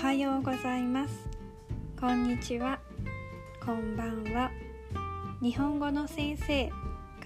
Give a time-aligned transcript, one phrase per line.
[0.00, 1.28] はようございます。
[1.98, 2.78] こんにちは。
[3.60, 4.48] こんばんは。
[5.42, 6.70] 日本語の先生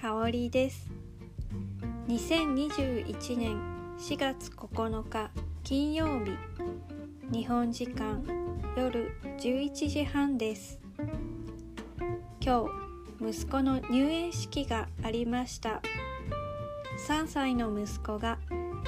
[0.01, 0.89] かおりです。
[2.07, 3.61] 2021年
[3.99, 5.29] 4月9日
[5.63, 6.31] 金曜日。
[7.31, 8.23] 日本時間
[8.75, 10.79] 夜11時半です。
[12.41, 12.65] 今
[13.21, 15.79] 日息子の入園式がありました。
[17.07, 18.39] 3歳の息子が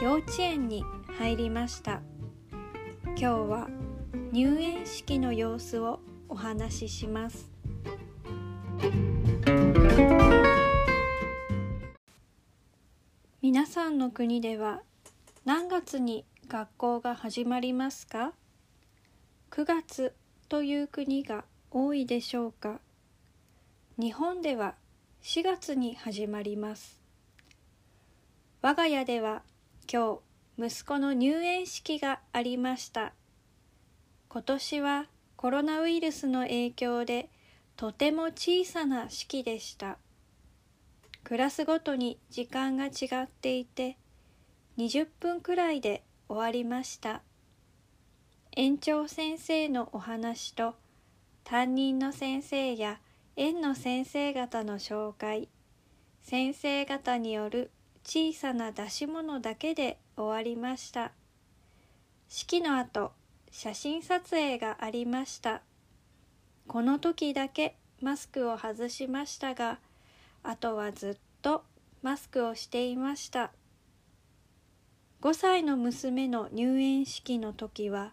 [0.01, 0.83] 幼稚園に
[1.19, 2.01] 入りました。
[3.17, 3.69] 今日は
[4.35, 7.49] 入園式の様子をお話しします。
[13.41, 14.81] 皆さんの国では
[15.45, 18.33] 何月に学校が始まりますか
[19.51, 20.13] ？9月
[20.49, 22.81] という国が多いでしょうか？
[23.97, 24.75] 日本では
[25.23, 26.99] 4月に始まります。
[28.61, 29.43] 我が家では
[29.89, 30.19] 今
[30.57, 33.13] 日息子の入園式がありました。
[34.35, 35.05] 今年は
[35.37, 37.29] コロナウイルスの影響で
[37.77, 39.97] とても小さな式でした。
[41.23, 43.95] クラスごとに時間が違っていて
[44.77, 47.21] 20分くらいで終わりました。
[48.57, 50.75] 園長先生のお話と
[51.45, 52.99] 担任の先生や
[53.37, 55.47] 園の先生方の紹介
[56.23, 57.71] 先生方による
[58.03, 61.13] 小さな出し物だけで終わりました。
[62.27, 63.13] 式の後
[63.57, 65.61] 写真撮影がありました
[66.67, 69.79] この時だけマスクを外しましたが
[70.43, 71.63] あとはずっと
[72.01, 73.51] マスクをしていました
[75.21, 78.11] 5歳の娘の入園式の時は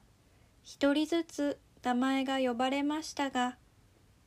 [0.63, 3.57] 一人ずつ名前が呼ばれましたが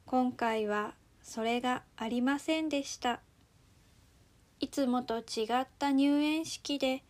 [0.05, 3.21] 今回はそれがありませんでした。
[4.59, 7.03] いつもと違った入園式で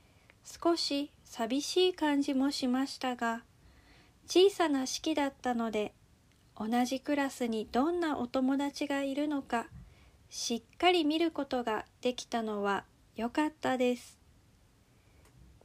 [0.46, 3.42] 少し寂しい感じもしましたが
[4.28, 5.94] 小さな式だったので
[6.58, 9.68] 同じクラスにどんなお友達がいるのか
[10.30, 12.86] しっかり見ることができたのは
[13.16, 14.20] 良かったです。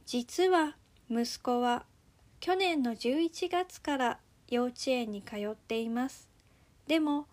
[0.05, 0.75] 実は
[1.09, 1.85] 息子は
[2.39, 4.19] 去年の11月から
[4.49, 6.29] 幼稚園に通っています。
[6.87, 7.27] でも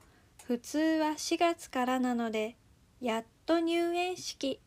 [0.44, 2.56] 普通は4月からなので
[3.00, 4.60] やっと入園式。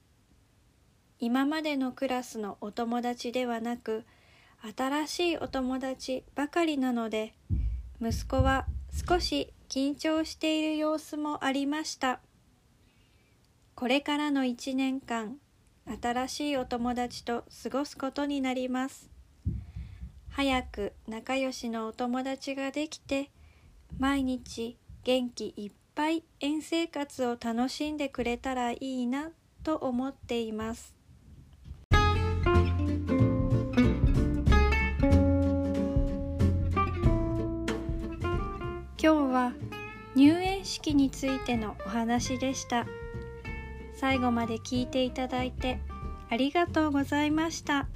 [1.19, 4.05] 今までのクラスのお友達ではなく
[4.63, 7.33] 新しいお友達ばかりなので
[7.99, 8.67] 息子は
[9.07, 12.19] 少し緊張している様子もありました。
[13.73, 15.37] これからの1年間
[16.01, 19.09] 新しいお友達と過ごすことになります。
[20.29, 23.31] 早く仲良しのお友達ができて
[23.97, 29.31] 毎日元気いっぱい園生活を楽しんでくれたらいいな
[29.63, 31.00] と思っています。
[39.41, 39.53] は
[40.15, 42.85] 入園式についてのお話でした
[43.95, 45.79] 最後まで聞いていただいて
[46.29, 47.87] ありがとうございました。